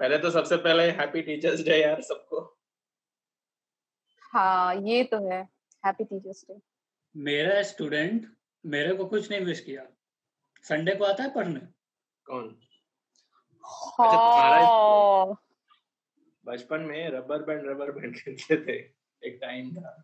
पहले 0.00 0.18
तो 0.18 0.30
सबसे 0.30 0.56
पहले 0.56 0.90
हैप्पी 0.90 1.22
टीचर्स 1.22 1.60
डे 1.64 1.82
यार 1.82 2.00
सबको। 2.00 2.40
हाँ 4.32 4.74
ये 4.74 5.04
तो 5.04 5.30
है 5.30 5.42
हैप्पी 5.86 6.04
टीचर्स 6.04 6.44
डे 6.50 6.60
मेरा 7.16 7.62
स्टूडेंट 7.62 8.26
मेरे 8.66 8.94
को 8.94 9.04
कुछ 9.04 9.30
नहीं 9.30 9.40
विश 9.40 9.60
किया। 9.60 9.86
संडे 10.62 10.94
को 10.94 11.04
आता 11.04 11.22
है 11.22 11.34
पढ़ने? 11.34 11.60
कौन? 12.26 12.58
हाँ। 13.64 14.12
तुम्हारा 14.12 15.36
बचपन 16.44 16.80
में 16.80 17.10
रबर 17.10 17.42
बैंड 17.42 17.68
रबर 17.68 17.90
बैंड 17.90 18.16
खेलते 18.16 18.56
थे। 18.56 18.76
एक 19.22 19.38
टाइम 19.40 19.74
था। 19.76 20.02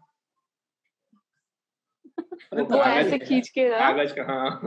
वो 2.53 2.83
ऐसे 2.83 3.19
खींच 3.19 3.49
के 3.49 3.69
कागज़ 3.71 4.15
का 4.15 4.23
हाँ। 4.23 4.61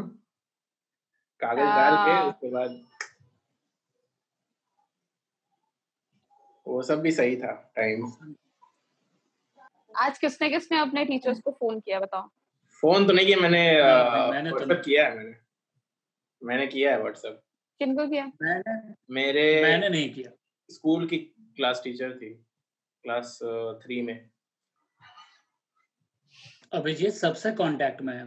कागज़ 1.39 1.59
डाल 1.59 1.95
के 1.95 2.11
हाँ। 2.11 2.29
उसके 2.29 2.49
बाद 2.51 2.69
वो 6.67 6.81
सब 6.81 7.01
भी 7.01 7.11
सही 7.11 7.35
था 7.37 7.51
टाइम 7.75 8.11
आज 9.95 10.17
किसने 10.17 10.49
किसने 10.49 10.77
अपने 10.79 11.05
टीचर्स 11.05 11.39
को 11.39 11.51
फ़ोन 11.51 11.79
किया 11.79 11.99
बताओ? 11.99 12.27
फ़ोन 12.83 13.07
तो 13.07 13.13
नहीं 13.13 13.25
किया 13.25 13.37
मैंने 13.37 13.61
मैंने 14.31 14.49
तो 14.51 14.55
व्हाट्सएप 14.55 14.81
किया 14.85 15.05
है 15.05 15.15
मैंने। 15.17 15.35
मैंने 16.41 16.67
किया 16.67 16.91
है 16.91 16.99
व्हाट्सएप 17.01 17.41
किनको 17.79 18.07
किया? 18.07 18.25
मैंने 18.41 18.93
मेरे 19.09 19.61
मैंने 19.63 19.89
नहीं 19.89 20.13
किया। 20.13 20.31
स्कूल 20.69 21.07
की 21.07 21.17
क्लास 21.55 21.81
टीचर 21.83 22.17
थी 22.17 22.29
क्लास 23.05 23.39
थ्री 23.83 24.01
में। 24.01 24.29
अभिजीत 26.73 27.13
सबसे 27.13 27.51
कांटेक्ट 27.51 28.01
में 28.01 28.13
है। 28.13 28.25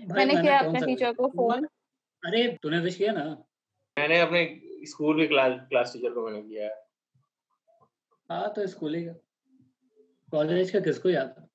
मैंने 0.00 0.42
किया 0.42 0.58
अपने 0.58 0.80
टीचर 0.80 1.12
को 1.12 1.28
फ़ोन 1.28 1.64
अरे 2.22 2.46
तूने 2.62 2.78
विश 2.78 2.96
किया 2.96 3.12
ना? 3.12 3.24
मैंने 3.96 4.20
अपने 4.20 4.44
स्कूल 4.86 5.20
की 5.20 5.26
क्लास 5.28 5.60
क्लास 5.68 5.92
टीचर 5.92 6.14
को 6.14 6.26
मैंने 6.26 6.42
किया 6.42 6.64
है। 6.64 6.91
हाँ 8.30 8.52
तो 8.56 8.66
स्कूल 8.66 8.94
ही 8.94 9.04
का 9.04 9.12
कॉलेज 10.32 10.70
का 10.70 10.80
किसको 10.80 11.08
याद 11.10 11.34
है? 11.38 11.46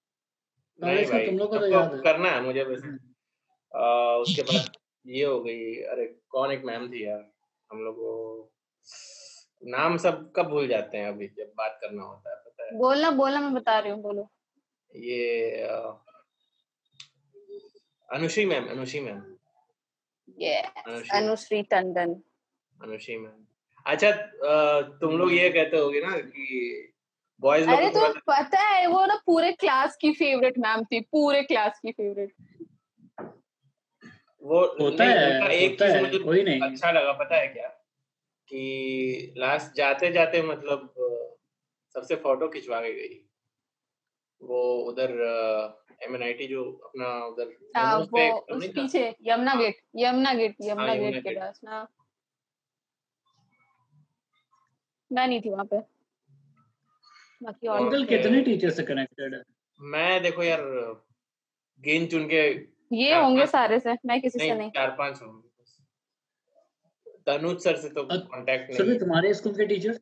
कॉलेज 0.80 1.10
का 1.12 1.26
तुम 1.26 1.38
लोग 1.38 1.50
को 1.50 1.58
तो 1.60 1.68
याद 1.68 1.94
है। 1.94 2.00
करना 2.04 2.30
है 2.32 2.42
मुझे 2.42 2.64
वैसे। 2.64 2.88
हम्म। 2.88 4.22
उसके 4.22 4.42
बाद 4.42 4.72
ये 5.06 5.23
हो 5.26 5.40
गई 5.44 5.76
अरे 5.94 6.06
कौन 6.30 6.52
एक 6.52 6.64
मैम 6.66 6.88
थी 6.92 7.06
यार 7.06 7.30
हम 7.70 7.82
लोग 7.84 7.95
को 7.95 8.52
नाम 9.70 9.98
सब 9.98 10.32
कब 10.36 10.48
भूल 10.50 10.68
जाते 10.68 10.98
हैं 10.98 11.08
अभी 11.08 11.28
जब 11.28 11.52
बात 11.58 11.78
करना 11.82 12.04
होता 12.04 12.30
है 12.30 12.36
पता 12.45 12.66
है। 12.66 12.78
बोलना 12.78 13.12
बोलना 13.12 13.40
मैं 13.42 13.54
बता 13.54 13.78
रही 13.80 13.92
हूँ 13.92 14.02
बोलो। 14.02 14.30
ये 14.92 15.62
Anushree 18.10 18.45
ma'am 18.45 18.68
Anushree 18.70 19.00
ma'am. 19.00 19.18
Anushree. 19.18 20.54
Anushree 21.18 21.62
Tandon. 21.64 22.22
Anushree 22.76 23.18
ma'am. 23.18 23.45
अच्छा 23.88 24.12
तुम 25.02 25.18
लोग 25.18 25.34
ये 25.34 25.50
कहते 25.50 25.78
होगे 25.78 26.00
ना 26.02 26.18
कि 26.18 26.94
बॉयज़ 27.40 27.70
लोग 27.70 27.80
अरे 27.80 27.90
तो 27.90 28.14
पता 28.28 28.60
है 28.60 28.88
वो 28.88 29.06
ना 29.06 29.16
पूरे 29.26 29.52
क्लास 29.52 29.98
की 30.02 30.12
फेवरेट 30.12 30.58
मैम 30.58 30.84
थी 30.84 31.00
पूरे 31.00 31.44
क्लास 31.44 31.80
की 31.80 31.92
फेवरेट 31.92 32.34
वो 34.42 34.60
होता 34.82 35.04
है 35.04 35.50
एक 35.56 35.72
होता 35.72 35.86
चीज़ 35.86 35.96
है 35.96 36.02
मुझे 36.02 36.20
कोई 36.20 36.44
नहीं। 36.44 36.62
अच्छा 36.62 36.92
लगा 36.92 37.12
पता 37.12 37.36
है 37.36 37.48
क्या? 37.48 37.68
कि 38.48 39.34
लास्ट 39.38 39.76
जाते 39.76 40.12
जाते 40.12 40.42
मतलब 40.42 40.94
सबसे 41.96 42.16
फ़ोटो 42.16 42.48
खिंचवा 42.48 42.80
के 42.82 42.94
गई। 42.94 43.20
वो 44.42 44.62
उधर 44.80 45.12
एमएनआईटी 46.04 46.48
जो 46.48 46.64
अपना 46.84 47.26
उधर 47.26 47.56
हाँ 47.78 48.06
पीछे 48.14 49.16
यमुना 49.22 49.52
हाँ। 49.52 49.62
Gate 49.62 49.76
Yamuna 49.96 50.34
gate 50.34 50.56
Yamuna 50.62 50.94
Yamuna 50.94 51.10
gate 51.10 51.24
के 51.24 51.40
पास 51.40 51.60
ना 51.64 51.88
मैं 55.12 55.28
नहीं 55.28 55.42
थी 55.42 55.50
वहाँ 55.50 55.66
पे। 55.66 55.80
बाकी 57.42 57.68
और 57.68 57.82
अंकल 57.82 58.06
कितने 58.06 58.42
टीचर 58.42 58.70
से 58.70 58.84
कनेक्टेड 58.84 59.34
है? 59.36 59.42
मैं 59.80 60.22
देखो 60.24 60.44
यार 60.44 60.62
गिन 61.84 62.08
चुन 62.08 62.28
के 62.28 62.42
ये 62.92 63.16
होंगे। 63.16 63.46
सारे 63.48 63.80
से 63.80 63.94
मैं 64.06 64.22
किसी 64.22 64.40
से 64.40 64.48
नहीं 64.48 64.58
नहीं। 64.58 64.72
चार 64.72 64.96
पाँच 64.98 65.22
होंगे 65.22 65.46
तनुज 67.28 67.60
सर 67.60 67.78
से 67.78 67.90
तो 67.90 68.04
कांटेक्ट 68.04 68.70
नहीं 68.70 68.78
सभी 68.80 68.98
तुम्हारे 69.00 69.34
स्कूल 69.34 69.54
के 69.54 69.66
टीचर्स 69.66 70.00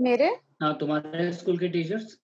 मेरे? 0.00 0.28
हाँ 0.62 0.76
तुम्हारे 0.78 1.32
स्कूल 1.32 1.58
के 1.58 1.68
टीचर्स 1.68 2.16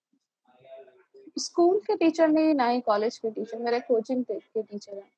स्कूल 1.39 1.79
के 1.79 1.97
टीचर 1.97 2.29
नहीं 2.29 2.55
ना 2.55 2.69
ही 2.69 2.81
कॉलेज 2.81 3.19
के 3.19 3.31
टीचर 3.31 3.59
मेरे 3.59 3.81
कोचिंग 3.81 4.25
के 4.25 4.63
टीचर 4.63 4.97
हैं। 4.97 5.11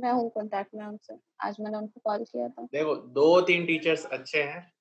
मैं 0.00 0.12
हूँ 0.12 0.30
कांटेक्ट 0.30 0.74
में 0.74 0.86
उनसे। 0.86 1.18
आज 1.40 1.56
मैंने 1.60 1.78
उनको 1.78 2.00
कॉल 2.04 2.24
किया 2.24 2.48
था। 2.48 2.62
देखो 2.62 2.94
दो 2.94 3.40
तीन 3.40 3.66
टीचर्स 3.66 4.04
अच्छे 4.06 4.42
हैं। 4.42 4.72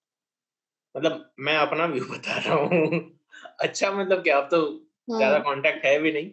मतलब 0.95 1.33
मैं 1.39 1.57
अपना 1.57 1.85
व्यू 1.85 2.05
बता 2.11 2.37
रहा 2.37 2.55
हूँ। 2.55 3.19
अच्छा 3.59 3.91
मतलब 3.91 4.23
क्या 4.23 4.37
अब 4.37 4.47
तो 4.51 4.61
ज़्यादा 5.09 5.35
हम्म, 5.35 5.43
कांटेक्ट 5.43 5.85
है 5.85 5.99
भी 5.99 6.11
नहीं 6.11 6.31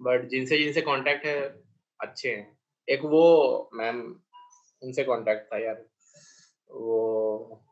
बट 0.00 0.28
जिनसे 0.28 0.58
जिनसे 0.58 0.80
कांटेक्ट 0.80 1.26
है 1.26 1.62
अच्छे 2.00 2.28
हैं। 2.34 2.58
एक 2.88 3.00
वो 3.04 3.70
मैम 3.74 4.00
उनसे 4.82 5.04
कांटेक्ट 5.04 5.52
था 5.52 5.58
यार। 5.58 5.84
वो 6.70 7.64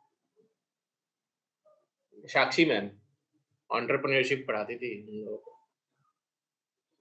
साक्षी 2.25 2.65
मैम 2.65 2.84
एंटरप्रेन्योरशिप 3.71 4.45
पढ़ाती 4.49 4.77
थी। 4.77 5.03
हम 5.03 5.25
लोगों 5.25 5.39
को 5.39 5.56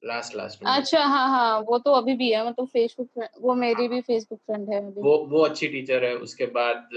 लास्ट 0.03 0.35
लास्ट 0.35 0.63
में 0.63 0.71
अच्छा 0.71 1.03
हाँ 1.03 1.27
हाँ 1.29 1.59
वो 1.59 1.77
तो 1.77 1.91
अभी 1.91 2.13
भी 2.13 2.31
है 2.31 2.47
मतलब 2.47 2.67
फेसबुक 2.67 3.27
वो 3.41 3.53
मेरी 3.55 3.87
भी 3.87 4.01
फेसबुक 4.01 4.39
फ्रेंड 4.39 4.69
है 4.69 4.77
अभी। 4.77 5.01
वो 5.01 5.17
वो 5.29 5.43
अच्छी 5.43 5.67
टीचर 5.67 6.03
है 6.03 6.15
उसके 6.15 6.45
बाद 6.45 6.89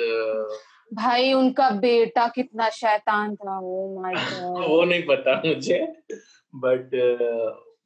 भाई 0.94 1.32
उनका 1.32 1.70
बेटा 1.70 2.26
कितना 2.28 2.68
शैतान 2.68 3.34
था 3.36 3.58
ओ 3.58 4.02
माय 4.02 4.14
गॉड 4.14 4.64
वो 4.68 4.84
नहीं 4.84 5.02
पता 5.02 5.42
मुझे 5.46 5.78
बट 6.54 6.94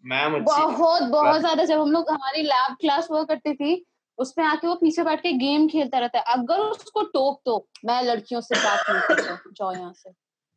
मैम 0.05 0.39
बहुत 0.45 1.03
बहुत 1.03 1.41
ज़्यादा 1.41 1.65
जब 1.65 1.81
हम 1.81 1.93
लोग 1.93 2.11
हमारी 2.11 2.43
लैब 2.43 2.77
क्लास 2.81 3.11
हुआ 3.11 3.23
करती 3.25 3.55
थी 3.55 3.85
उसमें 4.19 4.45
आके 4.45 4.67
वो 4.67 4.75
पीछे 4.75 5.03
बैठ 5.03 5.21
के 5.21 5.33
गेम 5.33 5.69
खेलता 5.69 5.99
रहता 5.99 6.19
है। 6.19 6.25
अगर 6.29 6.61
उसको 6.61 7.03
टोक 7.03 7.41
तो 7.47 7.69
मैं 7.85 8.03
लड़कियों 8.03 8.41
से 8.41 8.55
बात 8.55 8.91
नहीं 8.91 9.01
करता 9.01 9.51
जाओ 9.53 9.73
यहाँ 9.73 9.93
से। 9.97 10.11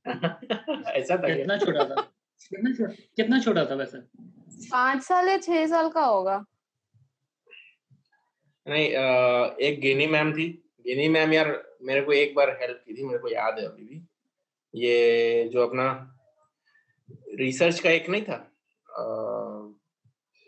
ऐसा 0.91 1.17
था 1.17 1.35
कितना 1.35 1.57
छोटा 1.57 1.83
था? 1.83 2.01
कितना 3.15 3.39
छोटा 3.39 3.65
था 3.65 3.75
वैसे? 3.75 3.97
पाँच 4.71 5.03
साल 5.03 5.29
या 5.29 5.37
छह 5.37 5.65
साल 5.67 5.89
का 5.89 6.05
होगा? 6.05 6.43
नहीं 8.65 8.87
एक 9.67 9.79
गिनी 9.81 10.07
मैम 10.07 10.31
थी। 10.33 10.47
गिनी 10.87 11.07
मैम 11.09 11.33
यार 11.33 11.51
मेरे 11.81 12.01
को 12.01 12.13
एक 12.13 12.35
बार 12.35 12.49
हेल्प 12.61 12.81
की 12.85 12.93
थी 12.97 13.03
मेरे 13.03 13.19
को 13.19 13.29
याद 13.29 13.59
है 13.59 13.65
अभी 13.65 13.83
भी। 13.83 14.01
ये 14.73 15.49
जो 15.53 15.65
अपना 15.67 15.87
रिसर्च 17.35 17.79
का 17.79 17.89
एक 17.89 18.09
नहीं 18.09 18.21
था 18.21 18.37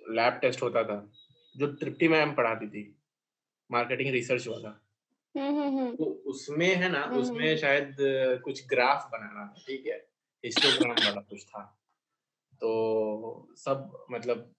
लैब 0.02 0.34
टेस्ट 0.42 0.62
होता 0.62 0.84
था 0.84 1.00
जो 1.56 1.68
तृप्ति 1.76 2.08
मैम 2.08 2.34
पढ़ाती 2.36 2.68
थी 2.68 2.84
मार्केटिंग 3.70 4.12
रिसर्च 4.12 4.48
वाला। 4.48 4.70
हम्म 5.36 5.62
हम्म 5.62 5.78
हम्म। 5.78 5.96
तो 5.96 6.06
उसमें 6.26 6.68
है 6.76 6.90
ना 6.92 7.04
उसमें। 7.18 7.58
शायद 7.58 7.96
कुछ 8.44 8.66
ग्राफ 8.68 9.10
बनाना 9.12 9.46
था 9.48 9.64
ठीक 9.68 9.86
है? 9.88 9.98
हिस्टोग्राम 10.44 10.92
वाला 10.96 11.22
कुछ 11.22 11.44
था। 11.46 11.62
तो 12.62 13.48
सब 13.58 14.06
मतलब 14.12 14.54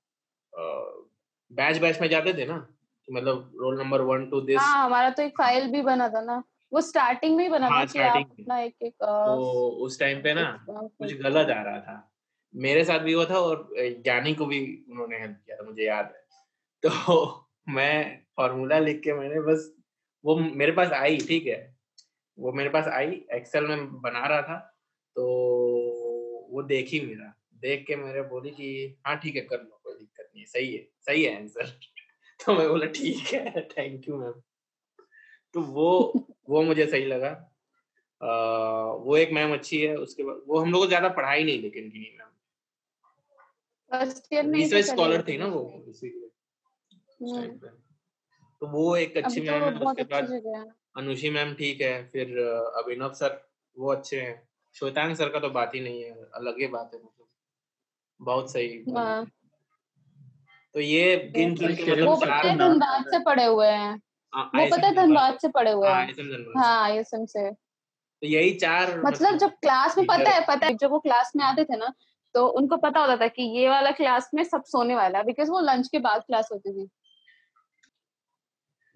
बैच 1.51 1.79
बैच 1.79 2.01
में 2.01 2.09
जाते 2.09 2.33
थे 2.35 2.47
ना? 2.47 2.59
कि 3.09 3.13
मतलब 3.13 3.53
roll 3.61 3.79
number 3.79 4.01
one 4.01 4.27
two 4.31 4.41
this 4.41 4.59
हाँ 4.59 4.85
हमारा 4.85 5.11
तो 5.11 5.23
एक 5.23 5.37
फ़ाइल 5.39 5.71
भी 5.73 5.83
बना 5.83 6.09
था 6.09 6.21
ना। 6.21 6.43
वो 6.73 6.81
स्टार्टिंग 6.81 7.37
में 7.37 7.45
ही 7.45 7.51
बना 7.51 7.69
हाँ, 7.69 7.81
था 7.81 7.93
कि 7.93 7.99
आप 7.99 8.17
अपना 8.17 8.59
एक 8.61 8.75
एक 8.83 8.95
तो 9.03 9.69
उस 9.85 9.99
टाइम 10.01 10.23
पे 10.23 10.35
ना 10.35 10.65
कुछ 10.69 11.13
गलत 11.21 11.51
आ 11.51 11.63
रहा 11.63 11.81
था। 11.81 12.13
मेरे 12.55 12.85
साथ 12.85 12.99
भी 12.99 13.13
हुआ 13.13 13.25
था 13.25 13.39
और 13.39 13.69
ज्ञानी 13.79 14.35
को 14.35 14.47
भी 14.47 14.61
उन्होंने 14.91 15.19
हेल्प 15.19 15.41
किया 15.47 15.57
था 15.57 15.63
मुझे 15.63 15.85
याद 15.85 16.05
है। 16.07 16.27
तो 16.83 17.49
मैं 17.69 18.23
फॉर्मूला 18.37 18.79
लिख 18.79 19.01
के 19.01 19.13
मैंने 19.13 19.41
बस 19.41 19.73
वो 20.25 20.37
मेरे 20.37 20.73
पास 20.73 20.93
आई 20.93 21.17
ठीक 21.19 21.47
है? 21.47 21.77
वो 22.39 22.53
मेरे 22.53 22.71
पास 22.71 22.89
आई 22.89 23.25
एक्सेल 23.33 23.67
में 23.67 24.01
बना 24.01 24.27
रहा 24.27 24.43
था 24.43 24.59
तो 25.17 25.25
वो 26.53 26.63
देखी 26.63 27.01
मेरा 27.01 27.33
देख 27.63 27.87
के 27.87 27.97
मेरे 27.97 28.23
बोली 28.23 28.51
कि 28.51 28.97
हाँ 29.07 29.17
ठीक 29.19 29.37
है 29.37 29.41
कर 29.41 29.63
लो 29.63 29.81
कोई 29.85 29.95
दिक्कत 29.95 30.31
नहीं 30.35 30.41
है 30.41 30.47
सही 30.47 30.75
है 30.75 30.89
सही 31.01 31.25
है 31.25 31.37
आंसर 31.37 31.67
तो 32.47 32.55
मैं 32.55 32.69
बोला 32.69 32.87
ठीक 32.87 33.27
है 33.27 33.69
थैंक 33.69 34.09
यू 34.09 34.17
मैम 34.17 34.33
तो 35.55 35.61
वो 35.63 36.13
वो 36.49 36.63
मुझे 36.63 36.87
सही 36.87 37.05
लगा। 37.05 37.29
अ, 38.21 38.27
वो 38.97 39.17
एक 39.17 39.33
मैम 39.33 39.53
अच्छी 39.55 39.81
है 39.81 39.97
उसके 39.97 40.23
बाद 40.23 40.43
वो 40.47 40.59
हम 40.59 40.73
लोग 40.73 40.83
को 40.83 40.87
ज़्यादा 40.87 41.09
पढ़ाई 41.09 41.45
नहीं 41.45 41.63
लेकिन 41.63 41.89
गिनी 41.91 42.17
मैम 42.19 42.29
फ़र्स्ट 43.91 44.33
ईयर 44.33 44.47
में 44.47 44.53
तो 44.53 44.59
रिसर्च 44.59 44.85
स्कॉलर 44.85 45.23
थी 45.23 45.39
ना 45.39 45.47
वो 45.47 45.85
हम्म, 47.23 47.59
तो 48.63 48.67
वो 48.67 48.97
एक 48.97 49.17
अच्छी 49.17 49.41
तो 49.41 49.47
मैम 49.47 49.63
है 49.63 49.71
उसके 49.79 50.03
बाद 50.05 50.31
अनुषी 50.97 51.31
मैम 51.31 51.55
ठीक 51.55 51.81
है 51.81 52.09
फिर 52.09 52.39
अभिनव 52.77 53.13
सर 53.13 53.49
वो 53.77 53.93
अच्छे 53.93 54.21
हैं। 54.21 54.49
श्वेतांग 54.75 55.15
सर 55.17 55.29
का 55.29 55.41
तो 55.41 55.51
बात 55.51 55.75
ही 55.75 55.81
नहीं 55.81 56.03
है 56.05 56.11
अलग 56.35 56.61
ही 56.61 56.67
बात 56.67 56.91
है। 56.95 57.01
बहुत 58.21 58.53
सही 58.53 58.85
हाँ, 58.97 59.27
तो 60.75 60.81
ये 60.81 61.17
गिन 61.37 61.57
चुन 61.57 61.75
के 61.75 61.83
वो 61.83 61.91
मतलब 61.91 62.09
वो 62.09 62.17
पता 62.17 62.35
है 62.35 62.59
धनबाद 62.59 63.05
से 63.11 63.19
पढ़े 63.19 63.45
हुए 63.45 63.69
हैं। 63.69 64.03
हाँ, 64.35 64.51
वो 64.55 64.67
पता 64.67 64.87
है 64.87 64.95
धनबाद। 64.95 65.39
से 65.39 65.49
पढ़े 65.49 65.73
हुए 65.73 65.89
हाँ, 65.89 66.05
हैं। 66.05 66.15
धनबाद। 66.15 66.65
हाँ 66.65 66.83
आईएसएम 66.83 67.25
से। 67.27 67.51
तो 67.51 68.27
यही 68.27 68.55
चार 68.55 69.03
मतलब 69.05 69.37
जब 69.37 69.51
क्लास 69.51 69.99
में 69.99 70.07
पता 70.07 70.31
है 70.31 70.41
पता 70.41 70.67
है 70.67 70.75
जब 70.75 70.91
वो 70.91 70.99
क्लास 70.99 71.33
में 71.37 71.45
आते 71.45 71.65
थे 71.65 71.77
ना 71.77 71.93
तो 72.35 72.47
उनको 72.49 72.77
पता 72.77 73.01
होता 73.01 73.17
था 73.17 73.27
कि 73.29 73.43
ये 73.43 73.69
वाला 73.69 73.91
क्लास 73.91 74.31
में 74.35 74.45
सब 74.45 74.65
सोने 74.65 74.95
वाला 74.95 75.19
है 75.19 75.25
बिकॉज़ 75.25 75.51
वो 75.51 75.61
लंच 75.61 75.89
के 75.89 75.99
बाद 75.99 76.23
क्लास 76.23 76.49
होती 76.53 76.73
थी। 76.73 76.89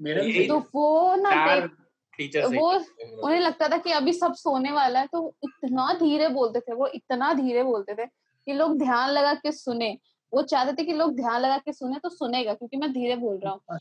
मेरा 0.01 0.23
तो 0.49 0.59
वो 0.75 1.15
ना 1.15 1.57
वो 2.47 2.71
उन्हें 3.27 3.41
लगता 3.41 3.69
था 3.69 3.77
कि 3.77 3.91
अभी 3.91 4.13
सब 4.13 4.35
सोने 4.35 4.73
वाला 4.73 5.01
है 5.01 5.07
तो 5.07 5.35
इतना 5.45 5.93
धीरे 5.95 6.29
बोलते 6.29 6.61
थे 6.61 6.75
वो 6.75 6.87
इतना 6.87 7.33
धीरे 7.33 7.63
बोलते 7.63 7.95
थे। 7.95 8.09
कि 8.47 8.53
लोग 8.53 8.79
ध्यान 8.79 9.11
लगा 9.11 9.35
के 9.35 9.53
सुने। 9.53 9.99
वो 10.33 10.43
चाहते 10.43 10.73
थे 10.73 10.87
कि 10.87 10.93
लोग 10.93 11.17
ध्यान 11.17 11.41
लगा 11.41 11.59
के 11.59 11.73
सुने 11.73 11.99
तो 11.99 12.09
सुनेगा 12.09 12.55
क्योंकि 12.55 12.77
मैं 12.77 12.93
धीरे 12.93 13.17
बोल 13.17 13.39
रहा 13.39 13.53
हूँ। 13.53 13.61
हाँ, 13.71 13.79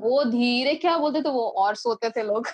वो 0.00 0.24
धीरे 0.24 0.74
क्या 0.74 0.98
बोलते 0.98 1.22
थे 1.22 1.28
वो 1.28 1.48
और 1.48 1.74
सोते 1.74 2.10
थे 2.10 2.22
लोग। 2.22 2.46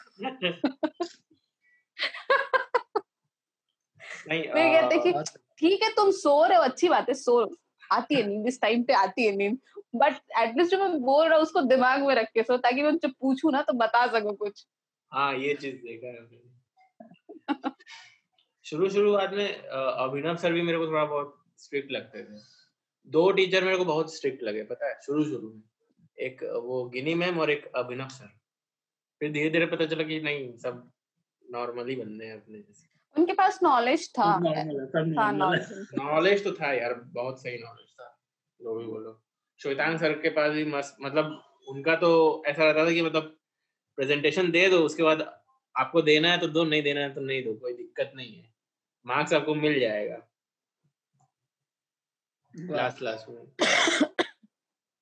नहीं 4.29 4.43
मैं 4.55 4.73
कहते 4.73 4.99
कि 4.99 5.13
ठीक 5.59 5.83
है 5.83 5.91
तुम 5.91 6.11
सो 6.11 6.45
रहे 6.45 6.57
हो 6.57 6.63
अच्छी 6.63 6.89
बात 6.89 7.09
है 7.09 7.15
सो 7.15 7.57
आती 7.93 8.15
है 8.15 8.27
नींद 8.27 8.47
इस 8.47 8.61
टाइम 8.61 8.83
पे 8.83 8.93
आती 8.93 9.27
है 9.27 9.37
नींद। 9.37 9.59
बट 9.97 10.15
एटलीस्ट 10.39 10.71
जो 10.71 10.79
मैं 10.79 11.01
बोल 11.01 11.27
रहा 11.27 11.35
हूँ 11.35 11.43
उसको 11.43 11.61
दिमाग 11.61 12.03
में 12.03 12.15
रख 12.15 12.29
के 12.35 12.43
सो 12.43 12.57
ताकि 12.57 12.83
मैं 12.83 12.97
जब 12.99 13.13
पूछूँ 13.21 13.53
ना 13.53 13.63
तो 13.63 13.73
बता 13.73 14.07
सकूँ 14.07 14.37
कुछ। 14.37 14.67
हाँ 15.13 15.35
ये 15.35 15.55
चीज़ 15.55 15.77
देखा 15.77 16.07
है 16.07 16.53
शुरू 18.67 18.89
शुरुआत 18.91 19.33
में 19.33 19.49
अभिनव 19.59 20.37
सर 20.37 20.53
भी 20.53 20.63
मेरे 20.63 20.79
को 20.79 20.87
थोड़ा 20.87 21.05
बहुत 21.05 21.35
स्ट्रिक्ट 21.59 21.91
लगते 21.93 22.23
थे। 22.23 22.39
दो 23.09 23.31
टीचर 23.33 23.65
मेरे 23.65 23.77
को 23.77 23.85
बहुत 23.85 24.15
स्ट्रिक्ट 24.15 24.43
लगे 24.43 24.63
पता 24.65 24.89
है 24.89 24.99
शुरू 25.07 25.25
शुरू 25.25 25.49
में। 25.49 25.63
एक 26.19 26.43
वो 26.65 26.85
गिनी 26.89 27.15
मैम 27.15 27.39
और 27.41 27.51
एक 27.51 27.67
अभिनव 27.77 28.09
सर। 28.09 28.31
फिर 29.21 29.33
धीरे 29.33 29.51
धीरे 29.51 29.67
पता 29.67 29.87
चला 29.87 30.05
कि 30.05 30.21
नहीं 30.21 30.57
सब 30.59 30.83
नॉर्मली 31.45 31.97
बनने 31.97 32.27
हैं 32.27 32.35
अपने 32.35 32.59
जैसे। 32.59 32.89
उनके 33.17 33.33
पास 33.33 33.59
नॉलेज 33.63 34.09
था। 34.11 34.39
नॉलेज 35.97 36.45
तो 36.45 36.53
था 36.53 36.73
यार 36.73 36.95
बहुत 36.95 37.43
सही 37.43 37.59
नॉलेज 37.59 37.91
था 37.91 38.09
जो 38.61 38.75
भी 38.79 38.85
बोलो। 38.85 39.21
श्वेतांग 39.61 39.99
सर 39.99 40.13
के 40.21 40.31
पास 40.31 40.53
भी 40.53 40.65
मस्त 40.67 40.97
मतलब 41.03 41.43
उनका 41.69 41.95
तो 41.97 42.11
ऐसा 42.47 42.65
रहता 42.65 42.87
था 42.87 42.91
कि 42.91 43.03
मतलब 43.03 43.37
प्रेजेंटेशन 43.99 44.51
दे 44.51 44.69
दो 44.69 44.79
उसके 44.85 45.03
बाद 45.03 45.21
आपको 45.75 46.03
देना 46.03 46.31
है 46.33 46.39
तो 46.39 46.49
दो 46.49 46.65
नहीं 46.65 46.83
देना 46.83 47.01
है 47.01 47.15
तो 47.15 47.21
नहीं 47.21 47.43
दो 47.45 47.55
कोई 47.55 47.73
दिक्कत 47.73 48.13
नहीं 48.17 48.35
है। 48.37 48.52
मार्क्स 49.07 49.33
आपको 49.33 49.55
मिल 49.55 49.81
जाएगा। 49.81 50.29
लास्ट 52.57 52.99
क्लास 52.99 53.27
में 53.29 53.53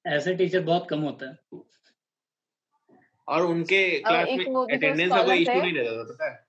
ऐसे 0.07 0.35
टीचर 0.35 0.61
बहुत 0.61 0.87
कम 0.91 1.01
होते 1.01 1.27
हैं। 1.27 1.63
और 3.29 3.43
उनके 3.43 4.01
क्लास 4.01 4.29
में 4.29 4.77
अटेंडेंस 4.77 5.11
का 5.13 5.25
कोई 5.25 5.39
इशू 5.39 5.53
नहीं 5.53 5.73
रहता 5.73 5.97
था 5.97 6.03
पता 6.03 6.33
है? 6.33 6.47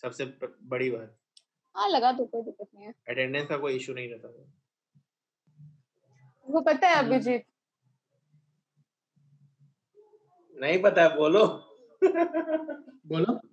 सबसे 0.00 0.24
बड़ी 0.62 0.90
बात। 0.90 1.16
हाँ 1.76 1.88
लगा 1.88 2.12
तो 2.12 2.26
कोई 2.26 2.42
दिक्कत 2.42 2.68
नहीं 2.74 2.84
है। 2.84 2.94
अटेंडेंस 3.08 3.48
का 3.48 3.56
कोई 3.56 3.76
इशू 3.76 3.94
नहीं 3.94 4.08
रहता 4.08 4.32
था। 4.32 4.52
वो 6.48 6.60
पता 6.60 6.88
है 6.88 6.96
हम्म। 6.96 7.14
अभिजीत? 7.14 7.46
नहीं 10.60 10.82
पता 10.82 11.02
है 11.02 11.16
बोलो। 11.16 11.46
बोलो। 13.06 13.49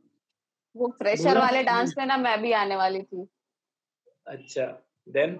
वो 0.77 0.87
फ्रेशर 0.87 1.37
वाले 1.37 1.63
डांस 1.63 1.93
में 1.97 2.05
ना 2.05 2.17
मैं 2.17 2.41
भी 2.41 2.51
आने 2.51 2.75
वाली 2.75 3.01
थी। 3.01 3.27
अच्छा 4.27 4.65
देन 5.09 5.39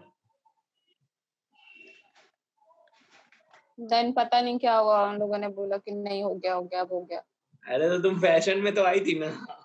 देन 3.79 4.11
पता 4.11 4.41
नहीं 4.41 4.59
क्या 4.59 4.75
हुआ 4.77 5.09
उन 5.09 5.17
लोगों 5.17 5.37
ने 5.37 5.47
बोला 5.47 5.77
कि 5.77 5.91
नहीं 5.91 6.23
हो 6.23 6.35
गया 6.35 6.53
हो 6.53 6.61
गया 6.61 6.81
अब 6.81 6.93
हो 6.93 7.01
गया। 7.01 7.23
अरे 7.65 7.89
तो 7.89 7.99
तुम 7.99 8.19
फ़ैशन 8.19 8.59
में 8.59 8.75
तो 8.75 8.83
आई 8.83 8.99
थी 8.99 9.19
ना। 9.19 9.57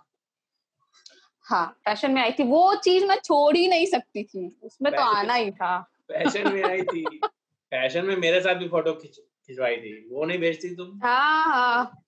हाँ 1.46 1.66
फ़ैशन 1.84 2.10
में 2.10 2.22
आई 2.22 2.32
थी। 2.32 2.42
वो 2.42 2.74
चीज़ 2.74 3.04
मैं 3.04 3.16
छोड़ 3.16 3.56
ही 3.56 3.68
नहीं 3.68 3.86
सकती 3.86 4.24
थी। 4.24 4.60
उसमें 4.62 4.92
तो 4.92 5.02
आना 5.02 5.34
ही 5.34 5.50
था। 5.50 5.80
फ़ैशन 5.80 6.52
में 6.52 6.62
आई 6.62 6.82
थी। 6.82 7.20
फ़ैशन 7.72 8.04
में 8.04 8.16
मेरे 8.16 8.40
साथ 8.40 8.54
भी 8.54 8.68
फ़ोटो 8.68 8.92
खिंचवाई 8.94 9.76
थी। 9.76 10.08
वो 10.10 10.24
नहीं 10.24 10.38
भेजती 10.38 10.74
तुम? 10.74 11.00
हाँ 11.02 11.44
हाँ। 11.44 12.01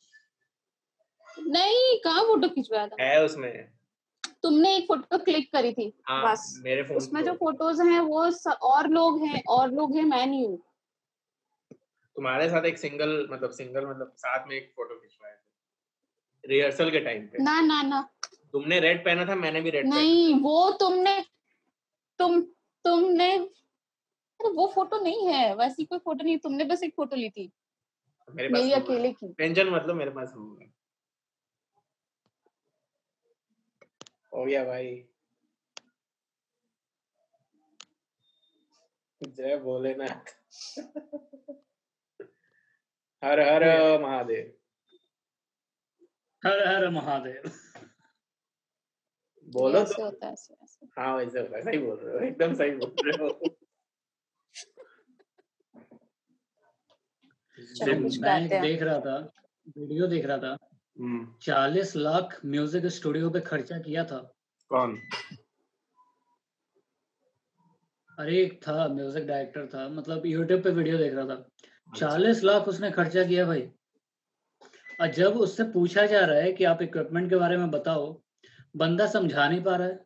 नहीं 1.38 1.98
कहाँ 1.98 2.22
फ़ोटो 2.22 2.48
खिंचवाया 2.48 2.86
था? 2.88 2.96
है 3.00 3.24
उसमें। 3.24 3.68
तुमने 4.42 4.76
एक 4.76 4.84
फ़ोटो 4.88 5.18
क्लिक 5.18 5.52
करी 5.52 5.72
थी 5.72 5.92
हाँ 6.08 6.32
बस। 6.32 6.60
मेरे 6.64 6.82
फ़ोन 6.82 6.96
उसमें 6.96 7.22
जो 7.24 7.32
फ़ोटोज़ 7.32 7.82
हैं 7.82 8.00
वो 8.00 8.30
स, 8.30 8.46
और 8.46 8.88
लोग 8.88 9.22
हैं 9.24 9.42
और 9.48 9.70
लोग 9.72 9.96
हैं 9.96 10.04
मैं 10.04 10.26
नहीं 10.26 10.46
हूँ। 10.46 10.58
तुम्हारे 12.16 12.48
साथ 12.48 12.64
एक 12.64 12.78
सिंगल 12.78 13.28
मतलब 13.30 13.50
सिंगल 13.50 13.86
मतलब 13.86 14.12
साथ 14.16 14.48
में 14.48 14.56
एक 14.56 14.72
फ़ोटो 14.76 14.94
खिंचवाए 14.94 15.32
थे। 15.32 16.48
रिहर्सल 16.48 16.90
के 16.90 17.00
टाइम 17.00 17.26
पे। 17.26 17.42
ना 17.42 17.60
ना 17.60 17.82
ना। 17.82 18.08
तुमने 18.52 18.80
रेड 18.80 19.04
पहना 19.04 19.24
था 19.24 19.34
मैंने 19.34 19.60
भी 19.60 19.70
रेड 19.70 19.86
नहीं 19.86 20.34
वो 20.40 20.70
तुमने 20.70 21.20
तुम 22.18 22.40
तुमने 22.84 23.36
अरे 23.38 24.48
वो 24.48 24.66
फ़ोटो 24.74 25.00
नहीं 25.00 25.26
है 25.28 25.54
वैसी 25.54 25.84
कोई 25.84 25.98
फ़ोटो 25.98 26.24
नहीं 26.24 26.38
तुमने 26.38 26.64
बस 26.64 26.82
एक 26.82 26.94
फ़ोटो 26.96 27.16
ली 27.16 27.30
थी। 27.30 27.50
मेरे 28.34 28.48
पास 28.48 28.60
मेरी 28.60 28.72
अकेले 28.72 29.12
की। 29.12 29.32
टेंशन 29.32 29.68
मतलब 29.70 29.94
मेरे 29.94 30.10
पास 30.10 30.32
होगा 30.36 30.66
हो 34.34 34.44
गया 34.44 34.64
भाई। 34.64 34.88
जय 39.20 39.56
भोलेनाथ। 39.58 40.32
हर 43.22 43.40
हर 43.40 43.64
महादेव। 44.02 44.52
हर 46.42 46.66
हर 46.68 46.88
महादेव। 46.90 47.50
बोलो 49.48 49.84
तो। 49.84 50.02
होता 50.04 50.26
है 50.26 50.32
ऐसे 50.32 50.54
ऐसे। 50.62 50.86
हाँ 51.00 51.16
वैसे 51.16 51.40
होता 51.40 51.56
है। 51.56 51.62
सही 51.62 51.78
बोल 51.78 51.96
रहे 51.98 52.14
हो 52.14 52.20
एकदम 52.26 52.54
सही 52.54 52.70
बोल 52.70 52.94
रहे 53.04 53.24
हो। 53.24 53.56
मैं 58.22 58.48
देख 58.62 58.82
रहा 58.82 59.00
था 59.00 59.16
वीडियो 59.78 60.06
देख 60.06 60.24
रहा 60.24 60.38
था। 60.38 60.56
चालीस 61.42 61.94
लाख 61.96 62.38
म्यूज़िक 62.44 62.86
स्टूडियो 62.86 63.30
पे 63.30 63.40
खर्चा 63.40 63.78
किया 63.78 64.04
था। 64.04 64.18
कौन? 64.70 64.96
अरे 68.18 68.36
एक 68.42 68.60
था 68.62 68.86
म्यूज़िक 68.88 69.26
डायरेक्टर 69.26 69.66
था। 69.66 69.88
मतलब 69.88 70.26
यूट्यूब 70.26 70.62
पे 70.62 70.70
वीडियो 70.70 70.98
देख 70.98 71.14
रहा 71.14 71.24
था। 71.26 71.96
चालीस 71.96 72.42
लाख 72.44 72.68
उसने 72.68 72.90
खर्चा 72.90 73.24
किया 73.24 73.44
भाई। 73.46 73.68
और 75.00 75.10
जब 75.12 75.36
उससे 75.36 75.64
पूछा 75.72 76.06
जा 76.06 76.24
रहा 76.24 76.38
है 76.38 76.52
कि 76.52 76.64
आप 76.64 76.82
इक्विपमेंट 76.82 77.28
के 77.30 77.36
बारे 77.36 77.56
में 77.56 77.70
बताओ 77.70 78.12
बंदा 78.76 79.06
समझा 79.06 79.48
नहीं 79.48 79.62
पा 79.62 79.76
रहा 79.76 79.88
है। 79.88 79.98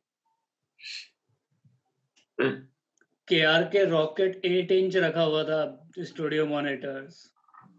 के 3.29 3.43
आर 3.45 3.63
के 3.65 3.85
रॉकेट 3.85 4.45
एट 4.45 4.73
इंच 4.73 4.97
रखा 4.97 5.23
हुआ 5.23 5.43
था 5.45 5.61
स्टूडियो 6.01 6.47
मॉनिटर्स 6.47 7.25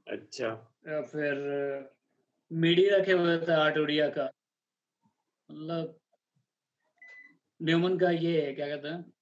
अच्छा। 0.07 0.47
या 0.87 1.01
फिर 1.01 1.35
मिडी 2.51 2.87
रखे 2.89 3.11
हुए 3.11 3.37
थे 3.37 3.51
आठ 3.53 3.77
उड़िया 3.77 4.09
का। 4.09 4.29
मतलब 5.49 5.99
न्यूमन 7.59 7.97
का 7.97 8.09
ये 8.09 8.41
है 8.45 8.53
क्या 8.53 8.67
कहते 8.67 8.87
हैं? 8.87 9.13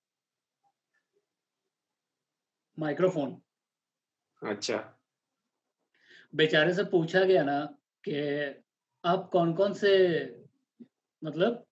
माइक्रोफोन। 2.78 3.42
अच्छा। 4.42 4.78
बेचारे 6.34 6.74
से 6.74 6.84
पूछा 6.84 7.24
गया 7.24 7.44
ना 7.44 7.60
कि 8.04 8.16
आप 9.04 9.30
कौन 9.32 9.54
कौन 9.54 9.74
से 9.74 9.94
मतलब 11.22 11.64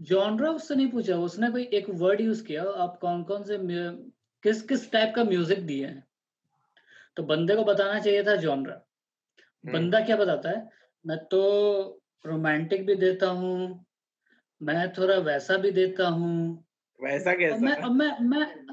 जॉनरा 0.00 0.50
उससे 0.50 0.74
नहीं 0.74 0.90
पूछा 0.90 1.16
उसने 1.16 1.50
कोई 1.50 1.62
एक 1.74 1.88
वर्ड 1.90 2.20
यूज़ 2.20 2.44
किया 2.44 2.62
आप 2.84 2.98
कौन 3.00 3.22
कौन 3.24 3.44
से 3.44 3.58
किस 4.44 4.62
किस 4.62 4.90
टाइप 4.92 5.12
का 5.16 5.24
म्यूज़िक 5.24 5.66
दिए 5.66 5.86
हैं? 5.86 6.04
तो 7.16 7.22
बंदे 7.22 7.56
को 7.56 7.64
बताना 7.64 8.00
चाहिए 8.00 8.22
था 8.22 8.36
जॉनरा 8.36 8.82
बंदा 9.66 10.00
क्या 10.00 10.16
बताता 10.16 10.50
है? 10.50 10.68
मैं 11.06 11.18
तो 11.18 11.40
रोमांटिक 12.26 12.86
भी 12.86 12.94
देता 12.94 13.26
हूँ 13.26 13.84
मैं 14.62 14.92
थोड़ा 14.92 15.16
वैसा 15.16 15.56
भी 15.56 15.70
देता 15.70 16.08
हूँ। 16.08 16.64
वैसा 17.02 17.32
कैसा? 17.32 17.56
मैं 17.56 17.82
मैं 17.82 18.18
मैं 18.20 18.66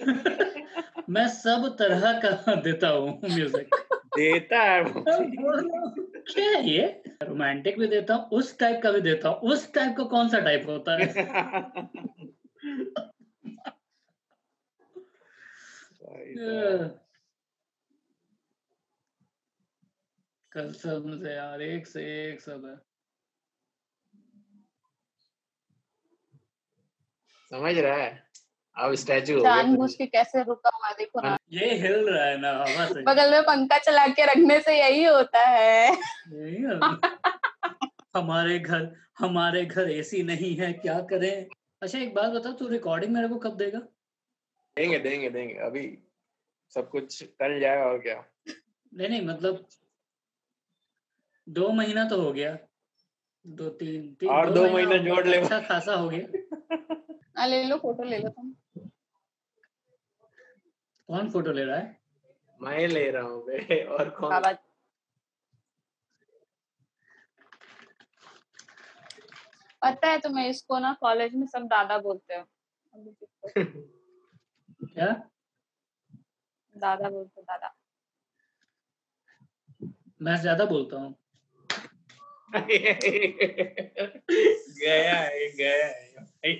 मैं 1.10 1.28
सब 1.28 1.76
तरह 1.78 2.12
का 2.12 2.54
देता 2.54 2.88
हूँ 2.88 3.20
म्यूज़िक 3.24 3.74
देता 4.06 4.62
है 4.62 4.82
वो 4.82 5.04
क्या 6.20 6.50
है 6.50 6.70
ये? 6.70 7.02
रोमांटिक 7.22 7.78
भी 7.78 7.86
देता 7.86 8.14
हूँ 8.14 8.28
उस 8.28 8.58
टाइप 8.58 8.80
का 8.82 8.92
भी 8.92 9.00
देता 9.00 9.28
हूँ। 9.28 9.38
उस 9.38 9.74
टाइप 9.74 9.94
का 9.96 10.04
कौन 10.04 10.28
सा 10.28 10.40
टाइप 10.40 10.66
होता 10.68 10.96
है? 10.96 11.06
कसम 20.52 21.18
से 21.22 21.34
यार 21.34 21.62
एक 21.62 21.86
से 21.86 22.02
एक 22.28 22.40
सब 22.40 22.64
है। 22.66 22.76
समझ 27.52 27.76
रहा 27.78 27.96
है? 27.96 28.10
अब 28.76 28.94
स्टैचू 28.94 29.34
हो 29.36 29.42
गया 29.42 29.54
जानबूझ 29.56 29.92
के 29.94 30.06
कैसे 30.06 30.42
रुका 30.42 30.70
हुआ 30.74 30.90
देखो 30.92 31.20
ना। 31.20 31.36
ये 31.52 31.74
हिल 31.78 32.08
रहा 32.08 32.24
है 32.24 32.36
ना 32.40 32.50
हवा 32.50 32.86
से। 32.86 33.02
बगल 33.02 33.30
में 33.30 33.42
पंखा 33.42 33.78
चला 33.78 34.06
के 34.08 34.26
रखने 34.26 34.60
से 34.60 34.78
यही 34.78 35.04
होता 35.04 35.40
है। 35.46 35.96
हमारे 38.16 38.58
घर 38.58 38.90
हमारे 39.18 39.64
घर 39.64 39.90
एसी 39.90 40.22
नहीं 40.22 40.54
है 40.56 40.72
क्या 40.72 41.00
करें? 41.00 41.46
अच्छा 41.82 41.98
एक 41.98 42.14
बात 42.14 42.32
बता 42.32 42.52
तू 42.52 42.68
रिकॉर्डिंग 42.68 43.12
मेरे 43.12 43.28
को 43.28 43.38
कब 43.38 43.56
देगा? 43.56 43.78
देंगे 44.76 44.98
देंगे 44.98 45.30
देंगे। 45.30 45.54
अभी 45.54 45.86
सब 46.74 46.88
कुछ 46.90 47.22
टल 47.38 47.58
जाएगा 47.60 47.84
और 47.84 47.98
क्या? 47.98 48.24
नहीं 48.92 49.08
नहीं 49.08 49.26
मतलब 49.26 49.66
दो 51.50 51.68
महीना 51.72 52.04
तो 52.04 52.20
हो 52.22 52.32
गया। 52.32 52.58
दो 53.46 53.68
तीन 53.70 54.14
तीन 54.14 54.28
और 54.30 54.50
दो 54.50 54.62
महीना 54.62 54.88
महीना 54.90 54.96
जोड़ 55.04 55.26
ले। 55.26 55.36
अच्छा 55.36 55.60
खासा 55.60 55.94
हो 55.94 56.08
गया। 56.08 56.26
हाँ 57.38 57.46
ले 57.48 57.62
लो 57.64 57.76
फ़ोटो 57.76 58.02
ले 58.02 58.18
लो 58.18 58.28
तुम। 58.28 58.52
कौन 61.08 61.30
फ़ोटो 61.30 61.52
ले 61.52 61.64
रहा 61.64 61.76
है? 61.76 61.98
मैं 62.60 62.86
ले 62.88 63.10
रहा 63.10 63.22
हूँ 63.22 63.44
बे 63.44 63.84
और 63.84 64.10
कौन? 64.10 64.42
पता 69.82 70.08
है 70.08 70.18
तुम्हें 70.18 70.48
इसको 70.48 70.78
ना 70.78 70.92
कॉलेज 71.00 71.34
में 71.34 71.46
सब 71.46 71.66
दादा 71.66 71.98
बोलते 71.98 72.34
हो। 72.34 72.44
क्या? 74.86 75.06
दादा 76.76 77.08
बोलते 77.10 77.42
दादा। 77.42 77.74
मैं 80.22 80.36
ज़्यादा 80.36 80.64
बोलता 80.64 80.96
हूँ। 80.96 81.14
गया 84.76 85.14
है 85.14 85.48
गया 85.50 85.86
है। 85.86 85.92
भाई। 86.16 86.54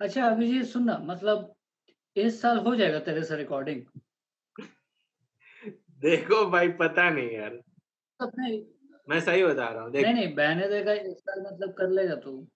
अच्छा 0.00 0.26
अभिजीत 0.26 0.64
सुनना 0.66 0.98
मतलब 1.02 1.54
इस 2.16 2.40
साल 2.42 2.58
हो 2.58 2.74
जाएगा 2.76 2.98
तेरे 2.98 3.22
से 3.24 3.36
रिकॉर्डिंग 3.36 3.82
देखो 6.00 6.44
भाई 6.50 6.68
पता 6.78 7.08
नहीं 7.10 7.30
यार। 7.30 7.52
अपने 8.20 8.50
मैं 9.08 9.20
सही 9.20 9.44
बता 9.44 9.68
रहा 9.68 9.82
हूँ 9.82 9.90
नहीं 9.92 10.12
नहीं 10.14 10.34
बहने 10.34 10.68
देगा 10.68 10.92
इस 10.92 11.18
साल 11.18 11.40
मतलब 11.42 11.72
कर 11.72 11.88
लेगा 11.90 12.14
तू। 12.16 12.46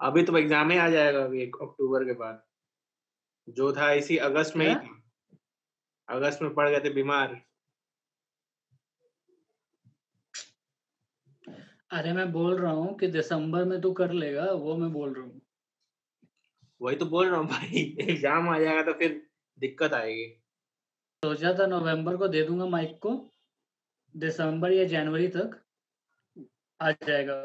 अभी 0.00 0.22
तो 0.22 0.36
एग्ज़ाम 0.38 0.70
ही 0.70 0.78
आ 0.78 0.88
जाएगा 0.88 1.22
अभी 1.24 1.42
एक 1.42 1.56
अक्टूबर 1.62 2.04
के 2.04 2.12
बाद। 2.12 2.42
जो 3.48 3.72
था 3.72 3.92
इसी 3.92 4.16
अगस्त 4.18 4.56
में 4.56 4.66
ही 4.66 4.74
था। 4.74 5.02
अगस्त 6.08 6.42
में 6.42 6.54
पड़ 6.54 6.68
गए 6.68 6.80
थे 6.80 6.90
बीमार। 6.90 7.40
अरे 11.94 12.12
मैं 12.12 12.30
बोल 12.32 12.56
रहा 12.58 12.72
हूँ 12.72 12.96
कि 12.98 13.06
दिसंबर 13.06 13.64
में 13.64 13.80
तू 13.80 13.92
कर 13.92 14.12
लेगा 14.12 14.44
वो 14.52 14.76
मैं 14.76 14.92
बोल 14.92 15.12
रहा 15.14 15.24
हूँ। 15.24 15.40
वही 16.80 16.96
तो 16.96 17.06
बोल 17.06 17.28
रहा 17.28 17.38
हूँ 17.38 17.46
भाई 17.48 17.82
एग्ज़ाम 18.00 18.48
आ 18.48 18.58
जाएगा 18.58 18.82
तो 18.82 18.92
फिर 18.92 19.20
दिक्कत 19.58 19.92
आएगी। 19.92 20.26
सोचा 21.22 21.52
था 21.58 21.66
नवंबर 21.66 22.16
को 22.16 22.28
दे 22.28 22.42
दूँगा 22.42 22.66
माइक 22.66 22.98
को 23.02 23.12
दिसंबर 24.14 24.72
या 24.72 24.84
जनवरी 24.84 25.28
तक 25.28 25.56
आ 26.80 26.90
जाएगा। 26.90 27.36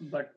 बट 0.00 0.35